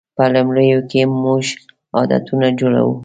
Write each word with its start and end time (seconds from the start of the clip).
په 0.15 0.23
لومړیو 0.33 0.79
کې 0.89 1.01
موږ 1.23 1.43
عادتونه 1.97 2.47
جوړوو. 2.59 2.95